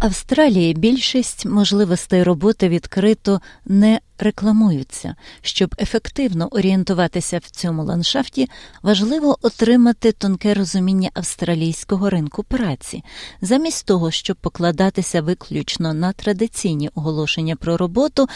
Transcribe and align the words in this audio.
Австралії 0.00 0.74
більшість 0.74 1.46
можливостей 1.46 2.22
роботи 2.22 2.68
відкрито 2.68 3.40
не 3.64 4.00
рекламуються. 4.18 5.14
Щоб 5.42 5.74
ефективно 5.78 6.48
орієнтуватися 6.48 7.38
в 7.38 7.50
цьому 7.50 7.84
ландшафті, 7.84 8.48
важливо 8.82 9.38
отримати 9.42 10.12
тонке 10.12 10.54
розуміння 10.54 11.10
австралійського 11.14 12.10
ринку 12.10 12.42
праці, 12.42 13.04
замість 13.40 13.86
того, 13.86 14.10
щоб 14.10 14.36
покладатися 14.36 15.22
виключно 15.22 15.94
на 15.94 16.12
традиційні 16.12 16.90
оголошення 16.94 17.56
про 17.56 17.76
роботу, 17.76 18.28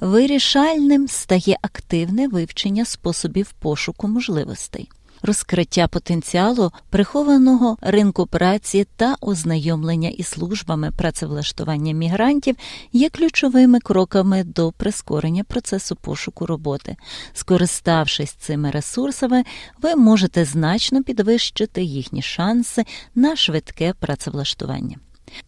вирішальним 0.00 1.08
стає 1.08 1.58
активне 1.62 2.28
вивчення 2.28 2.84
способів 2.84 3.52
пошуку 3.52 4.08
можливостей 4.08 4.88
розкриття 5.22 5.88
потенціалу 5.88 6.72
прихованого 6.90 7.76
ринку 7.80 8.26
праці 8.26 8.86
та 8.96 9.16
ознайомлення 9.20 10.08
із 10.08 10.26
службами 10.26 10.90
працевлаштування 10.96 11.92
мігрантів 11.92 12.56
є 12.92 13.08
ключовими 13.08 13.80
кроками 13.80 14.44
до 14.44 14.72
прискорення 14.72 15.44
процесу 15.44 15.96
пошуку 15.96 16.46
роботи. 16.46 16.96
Скориставшись 17.32 18.32
цими 18.32 18.70
ресурсами, 18.70 19.44
ви 19.82 19.96
можете 19.96 20.44
значно 20.44 21.02
підвищити 21.02 21.82
їхні 21.82 22.22
шанси 22.22 22.84
на 23.14 23.36
швидке 23.36 23.94
працевлаштування. 24.00 24.96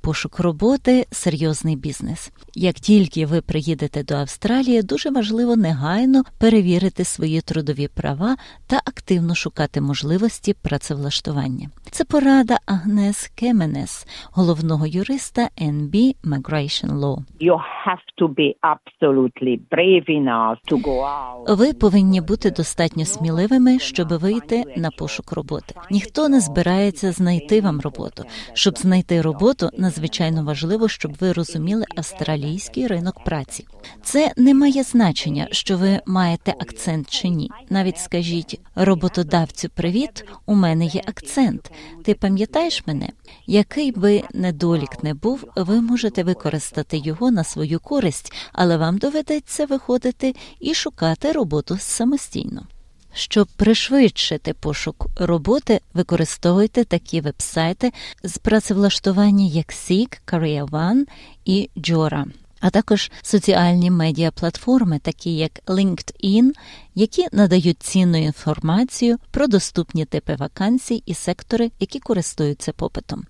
Пошук 0.00 0.40
роботи 0.40 1.06
серйозний 1.10 1.76
бізнес. 1.76 2.32
Як 2.54 2.74
тільки 2.74 3.26
ви 3.26 3.40
приїдете 3.40 4.02
до 4.02 4.14
Австралії, 4.14 4.82
дуже 4.82 5.10
важливо 5.10 5.56
негайно 5.56 6.22
перевірити 6.40 7.04
свої 7.04 7.40
трудові 7.40 7.88
права 7.88 8.36
та 8.66 8.76
активно 8.76 9.34
шукати 9.34 9.80
можливості 9.80 10.54
працевлаштування. 10.62 11.68
Це 11.90 12.04
порада 12.04 12.56
Агнес 12.66 13.28
Кеменес, 13.28 14.06
головного 14.32 14.86
юриста 14.86 15.48
NB 15.62 16.14
Migration 16.24 16.90
Law. 16.90 17.16
You 17.40 17.56
have 17.86 18.04
to 18.20 18.28
be 18.28 18.48
absolutely 18.74 19.58
brave 19.70 20.06
enough 20.08 20.56
to 20.70 20.82
go 20.82 20.96
out. 21.00 21.56
Ви 21.56 21.72
повинні 21.72 22.20
бути 22.20 22.50
достатньо 22.50 23.04
сміливими, 23.04 23.78
щоб 23.78 24.08
вийти 24.08 24.64
на 24.76 24.90
пошук 24.90 25.32
роботи. 25.32 25.74
Ніхто 25.90 26.28
не 26.28 26.40
збирається 26.40 27.12
знайти 27.12 27.60
вам 27.60 27.80
роботу. 27.80 28.22
Щоб 28.52 28.78
знайти 28.78 29.22
роботу, 29.22 29.68
надзвичайно 29.78 30.44
важливо, 30.44 30.88
щоб 30.88 31.16
ви 31.20 31.32
розуміли 31.32 31.84
австралійський 31.96 32.86
ринок 32.86 33.24
праці. 33.24 33.66
Це 34.02 34.32
не 34.36 34.54
має 34.54 34.82
значення, 34.82 35.48
що 35.50 35.76
ви 35.76 36.00
маєте 36.06 36.54
акцент 36.60 37.10
чи 37.10 37.28
ні. 37.28 37.50
Навіть 37.70 37.98
скажіть 37.98 38.60
роботодавцю, 38.74 39.68
привіт, 39.68 40.24
у 40.46 40.54
мене 40.54 40.86
є 40.86 41.02
акцент. 41.06 41.72
Ти 42.04 42.14
пам'ятаєш 42.14 42.86
мене? 42.86 43.08
Який 43.46 43.92
би 43.92 44.22
недолік 44.34 45.02
не 45.02 45.14
був, 45.14 45.44
ви 45.56 45.80
можете 45.80 46.22
використати 46.22 46.96
його 46.96 47.30
на 47.30 47.44
свою 47.44 47.80
користь, 47.80 48.32
але 48.52 48.76
вам 48.76 48.98
доведеться 48.98 49.66
виходити 49.66 50.34
і 50.60 50.74
шукати 50.74 51.32
роботу 51.32 51.76
самостійно. 51.80 52.66
Щоб 53.14 53.48
пришвидшити 53.56 54.54
пошук 54.54 55.06
роботи, 55.16 55.80
використовуйте 55.94 56.84
такі 56.84 57.20
вебсайти 57.20 57.92
з 58.24 58.38
працевлаштування, 58.38 59.44
як 59.44 59.66
Seek, 59.66 60.20
Career 60.26 61.04
і 61.44 61.70
Jora 61.76 62.24
а 62.64 62.70
також 62.70 63.10
соціальні 63.22 63.90
медіаплатформи, 63.90 64.98
такі 64.98 65.36
як 65.36 65.52
LinkedIn, 65.66 66.50
які 66.94 67.26
надають 67.32 67.82
цінну 67.82 68.18
інформацію 68.18 69.18
про 69.30 69.46
доступні 69.46 70.04
типи 70.04 70.34
вакансій 70.34 71.02
і 71.06 71.14
сектори, 71.14 71.70
які 71.80 72.00
користуються 72.00 72.72
попитом. 72.72 73.24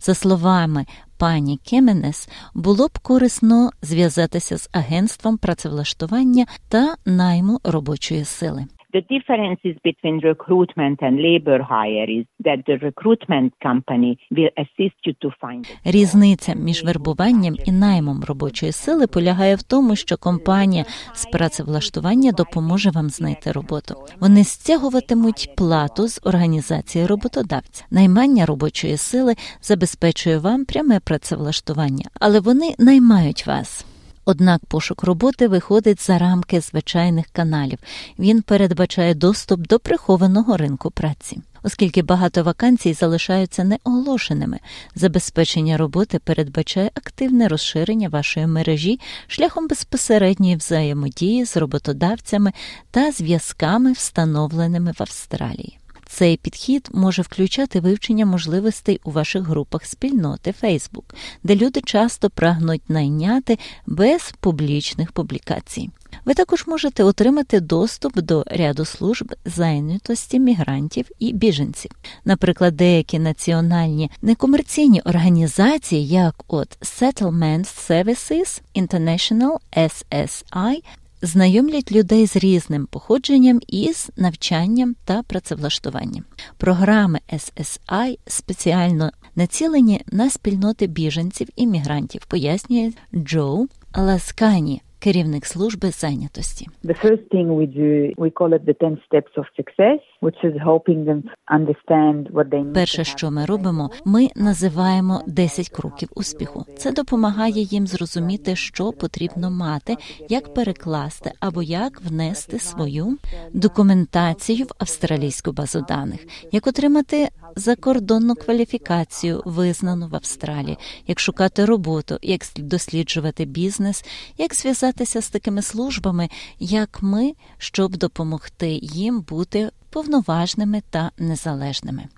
За 0.00 0.14
словами 0.14 0.86
пані 1.16 1.60
Кеменес, 1.64 2.28
було 2.54 2.88
б 2.88 2.98
корисно 2.98 3.70
зв'язатися 3.82 4.58
з 4.58 4.68
агентством 4.72 5.38
працевлаштування 5.38 6.46
та 6.68 6.96
найму 7.04 7.60
робочої 7.64 8.24
сили. 8.24 8.66
The 8.92 9.02
differences 9.02 9.76
between 9.84 10.18
recruitment 10.32 10.96
and 11.00 11.22
labor 11.22 11.62
hire 11.62 12.08
is 12.18 12.26
that 12.46 12.58
the 12.66 12.76
recruitment 12.88 13.52
company 13.62 14.18
will 14.36 14.50
assist 14.62 14.98
you 15.06 15.14
to 15.22 15.30
find 15.42 15.66
Різниця 15.84 16.54
між 16.54 16.84
вербуванням 16.84 17.56
і 17.66 17.72
наймом 17.72 18.24
робочої 18.24 18.72
сили 18.72 19.06
полягає 19.06 19.54
в 19.54 19.62
тому, 19.62 19.96
що 19.96 20.16
компанія 20.16 20.84
з 21.14 21.26
працевлаштування 21.26 22.32
допоможе 22.32 22.90
вам 22.90 23.10
знайти 23.10 23.52
роботу. 23.52 23.94
Вони 24.20 24.44
стягуватимуть 24.44 25.54
плату 25.56 26.08
з 26.08 26.20
організації 26.24 27.06
роботодавця. 27.06 27.84
Наймання 27.90 28.46
робочої 28.46 28.96
сили 28.96 29.34
забезпечує 29.62 30.38
вам 30.38 30.64
пряме 30.64 31.00
працевлаштування, 31.00 32.04
але 32.20 32.40
вони 32.40 32.74
наймають 32.78 33.46
вас. 33.46 33.89
Однак 34.24 34.66
пошук 34.66 35.02
роботи 35.02 35.48
виходить 35.48 36.06
за 36.06 36.18
рамки 36.18 36.60
звичайних 36.60 37.26
каналів. 37.26 37.78
Він 38.18 38.42
передбачає 38.42 39.14
доступ 39.14 39.60
до 39.60 39.78
прихованого 39.78 40.56
ринку 40.56 40.90
праці. 40.90 41.38
Оскільки 41.62 42.02
багато 42.02 42.42
вакансій 42.42 42.92
залишаються 42.92 43.64
неоголошеними, 43.64 44.58
забезпечення 44.94 45.76
роботи 45.76 46.18
передбачає 46.18 46.90
активне 46.94 47.48
розширення 47.48 48.08
вашої 48.08 48.46
мережі 48.46 49.00
шляхом 49.26 49.68
безпосередньої 49.68 50.56
взаємодії 50.56 51.44
з 51.44 51.56
роботодавцями 51.56 52.52
та 52.90 53.12
зв'язками, 53.12 53.92
встановленими 53.92 54.92
в 54.92 55.02
Австралії. 55.02 55.79
Цей 56.12 56.36
підхід 56.36 56.88
може 56.92 57.22
включати 57.22 57.80
вивчення 57.80 58.26
можливостей 58.26 59.00
у 59.04 59.10
ваших 59.10 59.42
групах 59.42 59.84
спільноти 59.84 60.54
Facebook, 60.62 61.14
де 61.42 61.56
люди 61.56 61.80
часто 61.80 62.30
прагнуть 62.30 62.90
найняти 62.90 63.58
без 63.86 64.32
публічних 64.40 65.12
публікацій. 65.12 65.90
Ви 66.24 66.34
також 66.34 66.66
можете 66.66 67.04
отримати 67.04 67.60
доступ 67.60 68.20
до 68.20 68.44
ряду 68.46 68.84
служб 68.84 69.34
зайнятості 69.44 70.40
мігрантів 70.40 71.04
і 71.18 71.32
біженців. 71.32 71.90
Наприклад, 72.24 72.76
деякі 72.76 73.18
національні 73.18 74.10
некомерційні 74.22 75.00
організації, 75.00 76.08
як 76.08 76.34
от 76.48 76.78
Settlement 76.80 77.88
Services 77.90 78.60
International 78.76 79.56
SSI, 79.76 80.82
знайомлять 81.22 81.92
людей 81.92 82.26
з 82.26 82.36
різним 82.36 82.86
походженням 82.86 83.60
із 83.68 84.10
навчанням 84.16 84.96
та 85.04 85.22
працевлаштуванням. 85.22 86.24
Програми 86.56 87.20
SSI 87.32 88.18
спеціально 88.26 89.10
націлені 89.36 90.02
на 90.12 90.30
спільноти 90.30 90.86
біженців 90.86 91.48
і 91.56 91.66
мігрантів, 91.66 92.26
пояснює 92.26 92.92
Джо 93.14 93.66
Ласкані 93.96 94.82
керівник 95.00 95.46
служби 95.46 95.90
зайнятості. 95.90 96.66
The 96.84 97.04
first 97.04 97.24
thing 97.32 97.46
we 97.60 97.66
do, 97.66 98.14
we 98.16 98.30
call 98.30 98.50
it 98.52 98.64
the 98.64 98.74
10 98.80 98.98
steps 99.08 99.32
of 99.36 99.44
success, 99.58 100.00
which 100.22 100.40
is 100.44 100.54
helping 100.68 101.04
them 101.04 101.22
understand 101.58 102.30
what 102.32 102.48
they 102.48 102.64
need. 102.64 102.72
Перше, 102.72 103.04
що 103.04 103.30
ми 103.30 103.44
робимо, 103.46 103.90
ми 104.04 104.28
називаємо 104.36 105.22
10 105.26 105.68
кроків 105.68 106.08
успіху. 106.14 106.64
Це 106.76 106.92
допомагає 106.92 107.62
їм 107.62 107.86
зрозуміти, 107.86 108.56
що 108.56 108.92
потрібно 108.92 109.50
мати, 109.50 109.96
як 110.28 110.54
перекласти 110.54 111.32
або 111.40 111.62
як 111.62 112.00
внести 112.00 112.58
свою 112.58 113.16
документацію 113.52 114.64
в 114.64 114.70
австралійську 114.78 115.52
базу 115.52 115.84
даних, 115.88 116.26
як 116.52 116.66
отримати 116.66 117.28
закордонну 117.56 118.34
кваліфікацію, 118.34 119.42
визнану 119.44 120.08
в 120.08 120.14
Австралії, 120.14 120.78
як 121.06 121.20
шукати 121.20 121.64
роботу, 121.64 122.18
як 122.22 122.40
досліджувати 122.56 123.44
бізнес, 123.44 124.04
як 124.38 124.54
зв'язатися 124.54 125.22
з 125.22 125.30
такими 125.30 125.62
службами, 125.62 126.28
як 126.58 127.02
ми, 127.02 127.32
щоб 127.58 127.96
допомогти 127.96 128.78
їм 128.82 129.20
бути 129.20 129.70
повноважними 129.90 130.82
та 130.90 131.10
незалежними. 131.18 132.08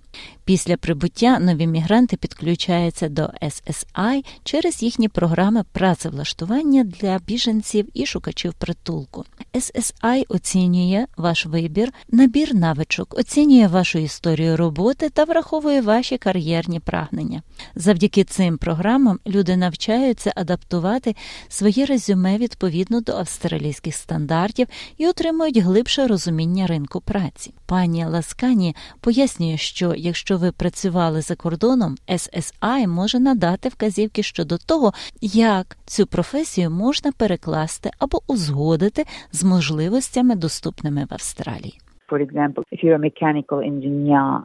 Після 0.45 0.77
прибуття 0.77 1.39
нові 1.39 1.67
мігранти 1.67 2.17
підключаються 2.17 3.09
до 3.09 3.23
SSI 3.23 4.25
через 4.45 4.83
їхні 4.83 5.09
програми 5.09 5.65
працевлаштування 5.73 6.85
для 6.85 7.19
біженців 7.27 7.89
і 7.95 8.07
шукачів 8.07 8.55
притулку. 8.55 9.25
SSI 9.55 10.25
оцінює 10.29 11.07
ваш 11.17 11.47
вибір, 11.47 11.93
набір 12.11 12.55
навичок, 12.55 13.15
оцінює 13.19 13.67
вашу 13.67 13.99
історію 13.99 14.57
роботи 14.57 15.09
та 15.09 15.25
враховує 15.25 15.81
ваші 15.81 16.19
кар'єрні 16.19 16.81
прагнення. 16.81 17.43
Завдяки 17.75 18.25
цим 18.25 18.59
програмам 18.59 19.19
люди 19.27 19.57
навчаються 19.57 20.33
адаптувати 20.37 21.17
своє 21.49 21.87
резюме 21.87 22.39
відповідно 22.39 23.01
до 23.01 23.13
австралійських 23.13 23.95
стандартів 23.95 24.67
і 24.99 25.07
отримують 25.07 25.59
глибше 25.59 26.07
розуміння 26.07 26.67
ринку 26.67 27.01
праці. 27.01 27.55
Пані 27.67 28.05
Ласкані 28.05 28.77
пояснює, 29.01 29.57
що 29.57 29.95
якщо 29.97 30.32
якщо 30.33 30.47
ви 30.47 30.53
працювали 30.53 31.21
за 31.21 31.37
кордоном, 31.37 31.95
SSI 32.09 32.89
може 32.89 33.21
надати 33.21 33.69
вказівки 33.69 34.23
щодо 34.23 34.59
того, 34.59 34.93
як 35.21 35.77
цю 35.85 36.07
професію 36.07 36.71
можна 36.71 37.13
перекласти 37.19 37.91
або 37.99 38.19
узгодити 38.29 39.05
з 39.33 39.45
можливостями, 39.45 40.37
доступними 40.37 41.05
в 41.05 41.15
Австралії. 41.15 41.79
For 42.09 42.21
example, 42.27 42.63
if 42.73 42.85
you're 42.85 42.99
a 42.99 43.05
mechanical 43.11 43.59
engineer 43.71 44.41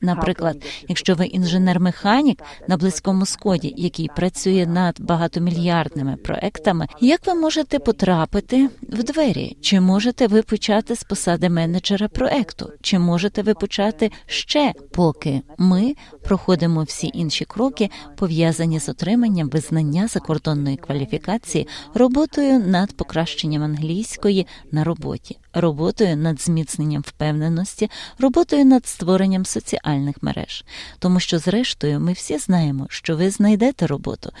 Наприклад, 0.00 0.56
якщо 0.88 1.14
ви 1.14 1.24
інженер-механік 1.24 2.42
на 2.68 2.76
близькому 2.76 3.26
сході, 3.26 3.74
який 3.76 4.08
працює 4.16 4.66
над 4.66 5.00
багатомільярдними 5.00 6.16
проектами, 6.16 6.86
як 7.00 7.26
ви 7.26 7.34
можете 7.34 7.78
потрапити 7.78 8.68
в 8.82 9.02
двері? 9.02 9.56
Чи 9.60 9.80
можете 9.80 10.26
ви 10.26 10.42
почати 10.42 10.96
з 10.96 11.04
посади 11.04 11.48
менеджера 11.48 12.08
проекту? 12.08 12.72
Чи 12.80 12.98
можете 12.98 13.42
ви 13.42 13.54
почати 13.54 14.10
ще, 14.26 14.72
поки 14.94 15.40
ми 15.58 15.94
проходимо 16.24 16.82
всі 16.82 17.10
інші 17.14 17.44
кроки, 17.44 17.90
пов'язані 18.18 18.80
з 18.80 18.88
отриманням 18.88 19.48
визнання 19.48 20.06
закордонної 20.06 20.76
кваліфікації, 20.76 21.66
роботою 21.94 22.58
над 22.58 22.96
покращенням 22.96 23.62
англійської 23.62 24.46
на 24.72 24.84
роботі, 24.84 25.38
роботою 25.60 26.16
над 26.16 26.40
зміцненням 26.40 27.02
впевненості, 27.06 27.90
роботою 28.18 28.64
над 28.64 28.86
створенням 28.86 29.44
соціальних 29.44 30.22
мереж, 30.22 30.64
тому 30.98 31.20
що, 31.20 31.38
зрештою, 31.38 32.00
ми 32.00 32.12
всі 32.12 32.38
знаємо, 32.38 32.86
що 32.90 33.16
ви 33.16 33.30
знайдете 33.30 33.86
роботу. 33.86 34.32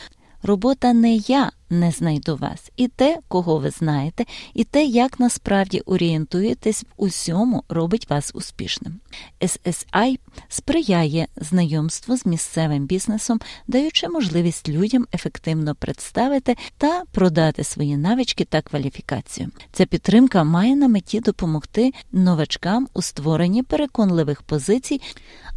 Робота 0.46 0.92
не 0.92 1.16
я 1.16 1.50
не 1.70 1.90
знайду 1.90 2.36
вас, 2.36 2.72
і 2.76 2.88
те, 2.88 3.18
кого 3.28 3.58
ви 3.58 3.70
знаєте, 3.70 4.24
і 4.54 4.64
те, 4.64 4.84
як 4.84 5.20
насправді 5.20 5.80
орієнтуєтесь 5.80 6.82
в 6.82 6.86
усьому, 6.96 7.64
робить 7.68 8.10
вас 8.10 8.30
успішним. 8.34 9.00
SSI 9.40 10.18
сприяє 10.48 11.26
знайомству 11.36 12.16
з 12.16 12.26
місцевим 12.26 12.86
бізнесом, 12.86 13.40
даючи 13.66 14.08
можливість 14.08 14.68
людям 14.68 15.06
ефективно 15.14 15.74
представити 15.74 16.56
та 16.78 17.02
продати 17.12 17.64
свої 17.64 17.96
навички 17.96 18.44
та 18.44 18.62
кваліфікацію. 18.62 19.48
Ця 19.72 19.86
підтримка 19.86 20.44
має 20.44 20.76
на 20.76 20.88
меті 20.88 21.20
допомогти 21.20 21.92
новачкам 22.12 22.88
у 22.94 23.02
створенні 23.02 23.62
переконливих 23.62 24.42
позицій. 24.42 25.00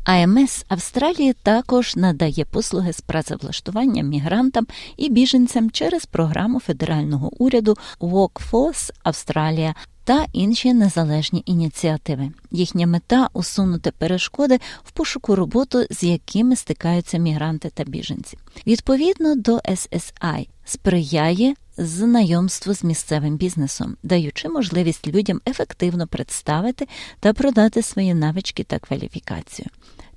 АМС 0.09 0.65
Австралії 0.67 1.33
також 1.33 1.95
надає 1.95 2.45
послуги 2.45 2.93
з 2.93 3.01
працевлаштування 3.01 4.03
мігрантам 4.03 4.67
і 4.97 5.09
біженцям 5.09 5.71
через 5.71 6.05
програму 6.05 6.59
федерального 6.59 7.31
уряду 7.37 7.77
Workforce 7.99 8.91
Австралія 9.03 9.75
та 10.03 10.25
інші 10.33 10.73
незалежні 10.73 11.43
ініціативи. 11.45 12.31
Їхня 12.51 12.87
мета 12.87 13.29
усунути 13.33 13.91
перешкоди 13.91 14.59
в 14.83 14.91
пошуку 14.91 15.35
роботи, 15.35 15.87
з 15.89 16.03
якими 16.03 16.55
стикаються 16.55 17.17
мігранти 17.17 17.71
та 17.73 17.83
біженці. 17.83 18.37
Відповідно 18.67 19.35
до 19.35 19.57
SSI 19.57 20.47
сприяє 20.65 21.53
знайомству 21.77 22.73
з 22.73 22.83
місцевим 22.83 23.37
бізнесом, 23.37 23.97
даючи 24.03 24.49
можливість 24.49 25.07
людям 25.07 25.41
ефективно 25.47 26.07
представити 26.07 26.87
та 27.19 27.33
продати 27.33 27.81
свої 27.81 28.13
навички 28.13 28.63
та 28.63 28.79
кваліфікацію. 28.79 29.67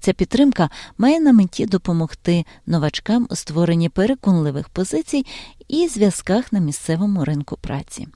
Ця 0.02 0.12
підтримка 0.12 0.68
має 0.98 1.20
на 1.20 1.32
меті 1.32 1.66
допомогти 1.66 2.44
новачкам 2.66 3.26
у 3.30 3.34
створенні 3.34 3.88
переконливих 3.88 4.68
позицій 4.68 5.26
і 5.68 5.88
зв'язках 5.88 6.52
на 6.52 6.60
місцевому 6.60 7.24
ринку 7.24 7.56
праці. 7.60 8.08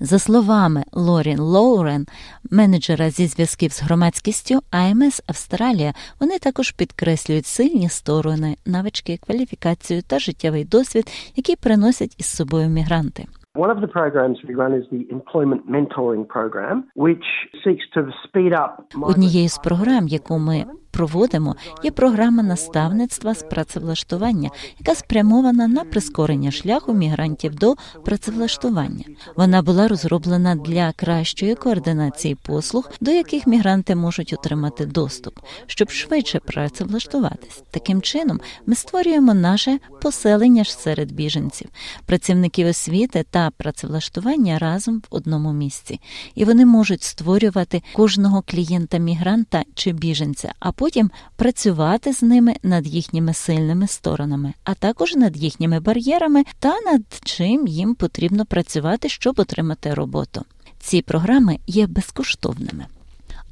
За 0.00 0.18
словами 0.18 0.82
Лорін 0.92 1.38
Лоурен, 1.40 2.06
менеджера 2.50 3.10
зі 3.10 3.26
зв'язків 3.26 3.72
з 3.72 3.82
громадськістю 3.82 4.60
АМС 4.70 5.22
Австралія, 5.26 5.92
вони 6.20 6.38
також 6.38 6.70
підкреслюють 6.70 7.46
сильні 7.46 7.88
сторони, 7.88 8.56
навички, 8.66 9.18
кваліфікацію 9.26 10.02
та 10.02 10.18
життєвий 10.18 10.64
досвід, 10.64 11.04
які 11.36 11.56
приносять 11.56 12.14
із 12.18 12.26
собою 12.26 12.68
мігранти. 12.68 13.26
One 13.54 13.70
of 13.70 13.80
the 13.80 13.92
programs 14.00 14.36
we 14.48 14.54
run 14.62 14.72
is 14.80 14.86
the 14.94 15.02
Employment 15.18 15.62
Mentoring 15.74 16.24
Program, 16.36 16.76
which 16.96 17.26
seeks 17.64 17.86
to 17.94 18.00
speed 18.26 18.52
up 18.52 18.70
Однією 19.02 19.48
з 19.48 19.58
програм, 19.58 20.08
яку 20.08 20.38
ми 20.38 20.64
проводимо, 20.94 21.56
є 21.84 21.90
програма 21.90 22.42
наставництва 22.42 23.34
з 23.34 23.42
працевлаштування, 23.42 24.50
яка 24.78 24.94
спрямована 24.94 25.68
на 25.68 25.84
прискорення 25.84 26.50
шляху 26.50 26.94
мігрантів 26.94 27.54
до 27.54 27.74
працевлаштування. 28.04 29.04
Вона 29.36 29.62
була 29.62 29.88
розроблена 29.88 30.54
для 30.54 30.92
кращої 30.92 31.54
координації 31.54 32.34
послуг, 32.34 32.90
до 33.00 33.10
яких 33.10 33.46
мігранти 33.46 33.94
можуть 33.94 34.32
отримати 34.32 34.86
доступ, 34.86 35.38
щоб 35.66 35.90
швидше 35.90 36.40
працевлаштуватись. 36.40 37.62
Таким 37.70 38.02
чином, 38.02 38.40
ми 38.66 38.74
створюємо 38.74 39.34
наше 39.34 39.78
поселення 40.02 40.64
серед 40.64 41.12
біженців, 41.12 41.68
працівників 42.06 42.66
освіти 42.66 43.24
та 43.30 43.50
працевлаштування 43.50 44.58
разом 44.58 44.98
в 44.98 45.14
одному 45.14 45.52
місці, 45.52 46.00
і 46.34 46.44
вони 46.44 46.66
можуть 46.66 47.02
створювати 47.02 47.82
кожного 47.92 48.42
клієнта 48.46 48.98
мігранта 48.98 49.62
чи 49.74 49.92
біженця. 49.92 50.54
а 50.58 50.72
потім 50.84 51.10
працювати 51.36 52.12
з 52.12 52.22
ними 52.22 52.54
над 52.62 52.86
їхніми 52.86 53.34
сильними 53.34 53.86
сторонами, 53.86 54.54
а 54.64 54.74
також 54.74 55.14
над 55.14 55.36
їхніми 55.36 55.80
бар'єрами 55.80 56.44
та 56.58 56.80
над 56.80 57.02
чим 57.24 57.66
їм 57.66 57.94
потрібно 57.94 58.46
працювати, 58.46 59.08
щоб 59.08 59.38
отримати 59.38 59.94
роботу. 59.94 60.44
Ці 60.80 61.02
програми 61.02 61.58
є 61.66 61.86
безкоштовними. 61.86 62.86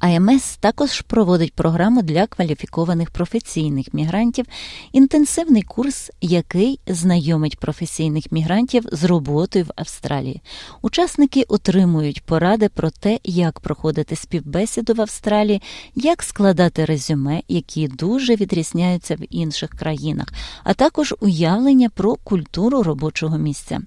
АМС 0.03 0.57
також 0.59 1.01
проводить 1.01 1.53
програму 1.53 2.01
для 2.01 2.27
кваліфікованих 2.27 3.11
професійних 3.11 3.93
мігрантів, 3.93 4.45
інтенсивний 4.91 5.61
курс, 5.61 6.11
який 6.21 6.79
знайомить 6.87 7.59
професійних 7.59 8.31
мігрантів 8.31 8.83
з 8.91 9.03
роботою 9.03 9.65
в 9.65 9.71
Австралії. 9.75 10.41
Учасники 10.81 11.45
отримують 11.47 12.23
поради 12.23 12.69
про 12.69 12.89
те, 12.89 13.19
як 13.23 13.59
проходити 13.59 14.15
співбесіду 14.15 14.93
в 14.93 15.01
Австралії, 15.01 15.61
як 15.95 16.23
складати 16.23 16.85
резюме, 16.85 17.41
які 17.47 17.87
дуже 17.87 18.35
відрізняються 18.35 19.15
в 19.15 19.19
інших 19.29 19.69
країнах, 19.69 20.27
а 20.63 20.73
також 20.73 21.13
уявлення 21.19 21.89
про 21.89 22.15
культуру 22.15 22.83
робочого 22.83 23.37
місця. 23.37 23.81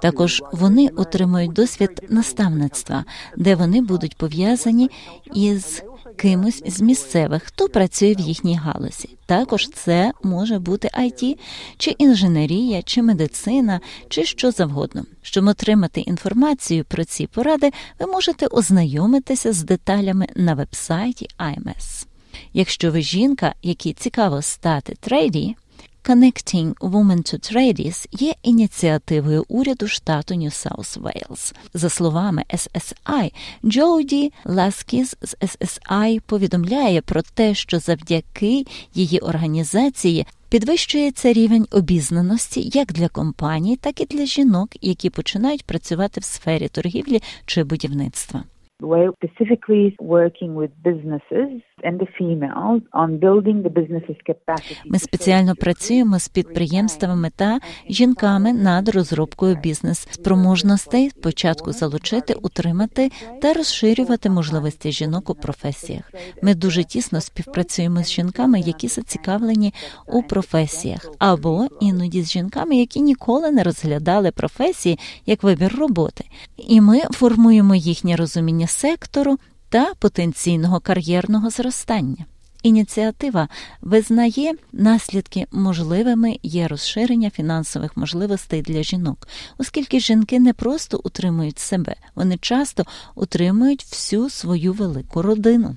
Також 0.00 0.42
вони 0.52 0.88
отримують 0.96 1.52
досвід 1.52 2.06
наставництва, 2.10 3.04
де 3.36 3.54
вони 3.54 3.82
будуть 3.82 4.16
пов'язані 4.16 4.90
із 5.34 5.84
кимось 6.16 6.62
з 6.66 6.82
місцевих, 6.82 7.42
хто 7.42 7.68
працює 7.68 8.14
в 8.14 8.20
їхній 8.20 8.56
галузі. 8.56 9.16
Також 9.26 9.68
це 9.68 10.12
може 10.22 10.58
бути 10.58 10.88
IT, 10.88 11.38
чи 11.76 11.90
інженерія, 11.90 12.82
чи 12.82 13.02
медицина, 13.02 13.80
чи 14.08 14.24
що 14.24 14.50
завгодно. 14.50 15.02
Щоб 15.22 15.46
отримати 15.46 16.00
інформацію 16.00 16.84
про 16.84 17.04
ці 17.04 17.26
поради, 17.26 17.70
ви 18.00 18.06
можете 18.06 18.46
ознайомитися 18.46 19.52
з 19.52 19.64
деталями 19.64 20.26
на 20.36 20.54
вебсайті 20.54 21.28
IMS. 21.38 22.09
Якщо 22.52 22.90
ви 22.90 23.02
жінка, 23.02 23.54
якій 23.62 23.92
цікаво 23.92 24.42
стати 24.42 24.96
tradie, 25.00 25.56
Connecting 26.04 26.74
Women 26.74 27.18
to 27.18 27.52
Trades 27.52 28.08
є 28.12 28.34
ініціативою 28.42 29.44
уряду 29.48 29.88
штату 29.88 30.34
New 30.34 30.66
South 30.66 31.02
Wales. 31.02 31.54
За 31.74 31.88
словами 31.88 32.44
SSI, 32.50 33.32
Джоуді 33.64 34.32
Ласкіс 34.44 35.16
з 35.22 35.36
SSI 35.36 36.20
повідомляє 36.20 37.00
про 37.00 37.22
те, 37.22 37.54
що 37.54 37.78
завдяки 37.78 38.66
її 38.94 39.18
організації 39.18 40.26
підвищується 40.48 41.32
рівень 41.32 41.66
обізнаності 41.70 42.70
як 42.74 42.92
для 42.92 43.08
компаній, 43.08 43.76
так 43.76 44.00
і 44.00 44.04
для 44.04 44.26
жінок, 44.26 44.70
які 44.80 45.10
починають 45.10 45.64
працювати 45.64 46.20
в 46.20 46.24
сфері 46.24 46.68
торгівлі 46.68 47.22
чи 47.46 47.64
будівництва. 47.64 48.44
We're 48.80 49.12
specifically 49.20 49.96
working 50.00 50.54
with 50.54 50.70
businesses 50.82 51.60
and 51.84 52.00
the 52.00 52.08
females 52.18 52.82
on 52.92 53.18
building 53.18 53.62
the 53.62 53.70
business's 53.70 54.16
capacity. 54.28 54.76
Ми 54.86 54.98
спеціально 54.98 55.54
працюємо 55.54 56.18
з 56.18 56.28
підприємствами 56.28 57.30
та 57.36 57.58
жінками 57.88 58.52
над 58.52 58.88
розробкою 58.88 59.56
бізнес-спроможностей 59.56 61.10
спочатку 61.10 61.72
залучити, 61.72 62.34
утримати 62.34 63.10
та 63.42 63.52
розширювати 63.52 64.30
можливості 64.30 64.92
жінок 64.92 65.30
у 65.30 65.34
професіях. 65.34 66.12
Ми 66.42 66.54
дуже 66.54 66.84
тісно 66.84 67.20
співпрацюємо 67.20 68.02
з 68.02 68.12
жінками, 68.12 68.60
які 68.60 68.88
зацікавлені 68.88 69.74
у 70.06 70.22
професіях, 70.22 71.10
або 71.18 71.66
іноді 71.80 72.22
з 72.22 72.30
жінками, 72.30 72.76
які 72.76 73.00
ніколи 73.00 73.50
не 73.50 73.62
розглядали 73.62 74.30
професії 74.30 74.98
як 75.26 75.42
вибір 75.42 75.76
роботи. 75.78 76.24
І 76.56 76.80
ми 76.80 77.00
формуємо 77.00 77.74
їхнє 77.74 78.16
розуміння 78.16 78.66
сектору 78.70 79.38
та 79.68 79.94
потенційного 79.98 80.80
кар'єрного 80.80 81.50
зростання. 81.50 82.24
Ініціатива 82.62 83.48
визнає 83.80 84.54
наслідки 84.72 85.46
можливими 85.52 86.38
є 86.42 86.68
розширення 86.68 87.30
фінансових 87.30 87.96
можливостей 87.96 88.62
для 88.62 88.82
жінок, 88.82 89.28
оскільки 89.58 90.00
жінки 90.00 90.40
не 90.40 90.52
просто 90.52 91.00
утримують 91.04 91.58
себе, 91.58 91.94
вони 92.14 92.36
часто 92.36 92.84
утримують 93.14 93.84
всю 93.84 94.30
свою 94.30 94.72
велику 94.72 95.22
родину. 95.22 95.76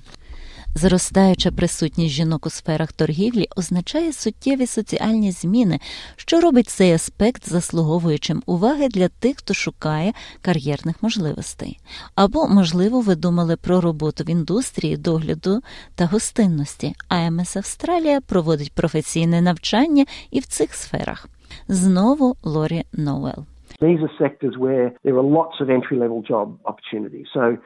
Зростаюча 0.76 1.50
присутність 1.50 2.14
жінок 2.14 2.46
у 2.46 2.50
сферах 2.50 2.92
торгівлі 2.92 3.46
означає 3.56 4.12
суттєві 4.12 4.66
соціальні 4.66 5.30
зміни, 5.30 5.78
що 6.16 6.40
робить 6.40 6.68
цей 6.68 6.92
аспект 6.92 7.48
заслуговуючим 7.48 8.42
уваги 8.46 8.88
для 8.88 9.08
тих, 9.08 9.36
хто 9.36 9.54
шукає 9.54 10.12
кар'єрних 10.42 11.02
можливостей. 11.02 11.78
Або, 12.14 12.48
можливо, 12.48 13.00
ви 13.00 13.14
думали 13.14 13.56
про 13.56 13.80
роботу 13.80 14.24
в 14.24 14.30
індустрії 14.30 14.96
догляду 14.96 15.60
та 15.96 16.06
гостинності. 16.06 16.92
АМС 17.08 17.56
Австралія 17.56 18.20
проводить 18.20 18.72
професійне 18.74 19.42
навчання 19.42 20.04
і 20.30 20.40
в 20.40 20.46
цих 20.46 20.74
сферах. 20.74 21.28
Знову 21.68 22.34
Лорі 22.44 22.82
Ноуел. 22.92 23.44
These 23.80 24.02
are 24.02 24.14
sectors 24.24 24.56
where 24.56 24.92
there 25.04 25.16
are 25.20 25.28
lots 25.38 25.56
of 25.60 25.68
entry 25.68 25.96
level 26.04 26.22
job 26.22 26.46
opportunities. 26.70 27.26
So 27.36 27.58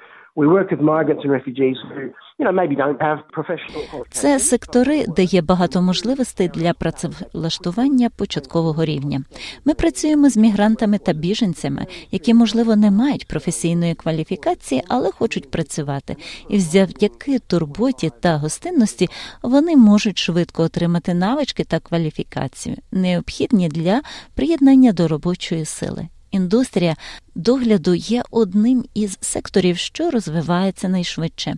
це 4.10 4.38
сектори, 4.38 5.04
де 5.16 5.22
є 5.24 5.42
багато 5.42 5.82
можливостей 5.82 6.48
для 6.48 6.72
працевлаштування 6.72 8.10
початкового 8.18 8.84
рівня. 8.84 9.20
Ми 9.64 9.74
працюємо 9.74 10.30
з 10.30 10.36
мігрантами 10.36 10.98
та 10.98 11.12
біженцями, 11.12 11.86
які, 12.10 12.34
можливо, 12.34 12.76
не 12.76 12.90
мають 12.90 13.28
професійної 13.28 13.94
кваліфікації, 13.94 14.82
але 14.88 15.10
хочуть 15.10 15.50
працювати. 15.50 16.16
І 16.48 16.60
завдяки 16.60 17.38
турботі 17.38 18.10
та 18.20 18.36
гостинності 18.36 19.08
вони 19.42 19.76
можуть 19.76 20.18
швидко 20.18 20.62
отримати 20.62 21.14
навички 21.14 21.64
та 21.64 21.80
кваліфікацію, 21.80 22.76
необхідні 22.92 23.68
для 23.68 24.00
приєднання 24.34 24.92
до 24.92 25.08
робочої 25.08 25.64
сили. 25.64 26.08
Індустрія 26.30 26.96
догляду 27.34 27.94
є 27.94 28.22
одним 28.30 28.84
із 28.94 29.18
секторів, 29.20 29.78
що 29.78 30.10
розвивається 30.10 30.88
найшвидше. 30.88 31.54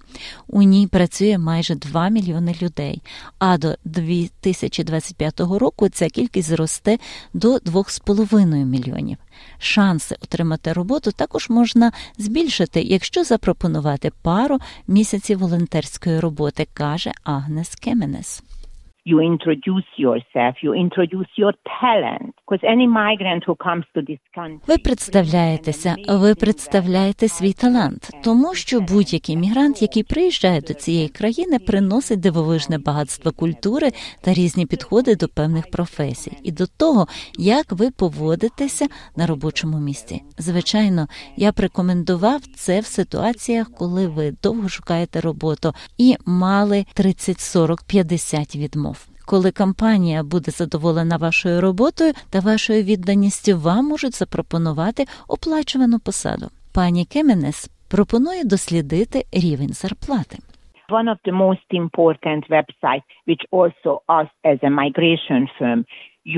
У 0.47 0.63
ній 0.63 0.87
працює 0.87 1.39
майже 1.39 1.75
2 1.75 2.09
мільйони 2.09 2.55
людей. 2.63 3.03
А 3.39 3.59
до 3.59 3.77
2025 3.85 5.41
року 5.41 5.89
ця 5.89 6.09
кількість 6.09 6.49
зросте 6.49 6.99
до 7.35 7.57
2,5 7.57 8.65
мільйонів. 8.65 9.19
Шанси 9.59 10.17
отримати 10.23 10.73
роботу 10.73 11.13
також 11.13 11.49
можна 11.49 11.93
збільшити, 12.19 12.83
якщо 12.83 13.25
запропонувати 13.25 14.13
пару 14.23 14.59
місяців 14.87 15.39
волонтерської 15.39 16.21
роботи, 16.21 16.69
каже 16.75 17.13
Агнес 17.25 17.75
Кеменес. 17.75 18.43
You 19.05 19.21
introduce 19.21 19.91
yourself, 19.97 20.55
you 20.63 20.75
introduce 20.75 21.31
your 21.37 21.53
talent. 21.81 22.35
Because 22.43 22.63
any 22.75 22.87
migrant 22.87 23.43
who 23.47 23.55
comes 23.57 23.85
to 23.95 24.01
this 24.03 24.23
country... 24.37 24.61
Ви 24.67 24.79
представляєтеся, 24.79 25.97
ви 26.09 26.35
представляєте 26.35 27.29
свій 27.29 27.53
талант, 27.53 28.11
тому 28.25 28.55
що 28.55 28.81
будь-який 28.81 29.37
мігрант, 29.37 29.83
який 29.83 30.03
приїжджає 30.03 30.61
до 30.61 30.75
цієї 30.75 31.09
країни, 31.09 31.59
приносить 31.59 32.21
дивовижне 32.21 32.79
багатство 32.79 33.33
культури 33.33 33.91
та 34.23 34.33
різні 34.33 34.67
підходи 34.67 35.17
до 35.17 35.29
певних 35.29 35.71
професій, 35.71 36.33
і 36.43 36.53
до 36.53 36.67
того, 36.67 37.07
як 37.39 37.73
ви 37.73 37.91
поводитеся 37.91 38.87
на 39.17 39.27
робочому 39.27 39.79
місці. 39.79 40.23
Звичайно, 40.39 41.07
я 41.37 41.53
б 41.53 41.55
рекомендував 41.59 42.41
це 42.41 42.81
в 42.81 42.85
ситуаціях, 42.85 43.71
коли 43.79 44.07
ви 44.07 44.33
довго 44.43 44.69
шукаєте 44.69 45.21
роботу 45.21 45.73
і 45.99 46.17
мали 46.27 46.85
30, 46.95 47.41
40, 47.41 47.85
50 47.87 48.57
відмов. 48.57 49.00
Коли 49.31 49.51
компанія 49.53 50.23
буде 50.23 50.51
задоволена 50.51 51.17
вашою 51.17 51.61
роботою 51.61 52.13
та 52.33 52.41
вашою 52.41 52.83
відданістю, 52.83 53.53
вам 53.59 53.85
можуть 53.89 54.15
запропонувати 54.15 55.03
оплачувану 55.29 55.99
посаду. 55.99 56.47
Пані 56.75 57.05
Кеменес 57.13 57.71
пропонує 57.91 58.45
дослідити 58.45 59.19
рівень 59.33 59.75
зарплати. 59.83 60.37
One 60.99 61.09
of 61.15 61.19
the 61.29 61.35
most 61.47 61.69
important 61.83 62.43
websites, 62.57 63.09
which 63.29 63.45
also 63.59 63.91
us 64.21 64.29
as 64.51 64.59
a 64.69 64.73
migration 64.83 65.41
firm 65.59 65.81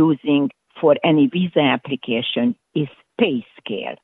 using 0.08 0.42
for 0.80 0.92
any 1.10 1.24
visa 1.36 1.64
application, 1.78 2.46
is 2.82 2.90
PayScale. 3.20 3.96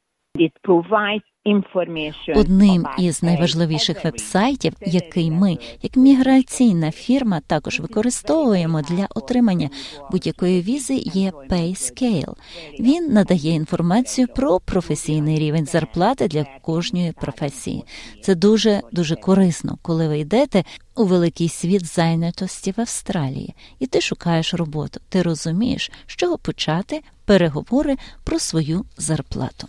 Одним 2.36 2.86
із 2.98 3.22
найважливіших 3.22 4.04
вебсайтів, 4.04 4.72
який 4.80 5.30
ми, 5.30 5.58
як 5.82 5.96
міграційна 5.96 6.90
фірма, 6.90 7.40
також 7.46 7.80
використовуємо 7.80 8.82
для 8.82 9.06
отримання 9.14 9.70
будь-якої 10.10 10.60
візи, 10.62 10.94
є 10.94 11.30
PayScale. 11.30 12.34
Він 12.80 13.12
надає 13.12 13.54
інформацію 13.54 14.26
про 14.36 14.60
професійний 14.60 15.38
рівень 15.38 15.66
зарплати 15.66 16.28
для 16.28 16.44
кожної 16.62 17.12
професії. 17.12 17.84
Це 18.22 18.34
дуже 18.34 18.80
дуже 18.92 19.16
корисно, 19.16 19.78
коли 19.82 20.08
ви 20.08 20.18
йдете 20.18 20.64
у 20.96 21.04
великий 21.04 21.48
світ 21.48 21.86
зайнятості 21.86 22.74
в 22.76 22.80
Австралії, 22.80 23.54
і 23.78 23.86
ти 23.86 24.00
шукаєш 24.00 24.54
роботу. 24.54 25.00
Ти 25.08 25.22
розумієш, 25.22 25.90
з 26.06 26.16
чого 26.16 26.38
почати 26.38 27.00
переговори 27.24 27.96
про 28.24 28.38
свою 28.38 28.84
зарплату. 28.96 29.68